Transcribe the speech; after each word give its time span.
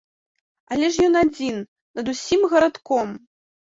Але 0.75 0.87
ж 0.95 1.05
ён 1.09 1.19
адзін 1.23 1.55
над 1.99 2.05
усім 2.15 2.41
гарадком. 2.55 3.09